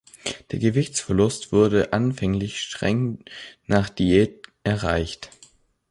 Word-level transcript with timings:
Der 0.49 0.57
Gewichtsverlust 0.57 1.51
wurde 1.51 1.93
anfänglich 1.93 2.59
streng 2.59 3.19
nach 3.67 3.87
Diät 3.87 4.41
erreicht. 4.63 5.29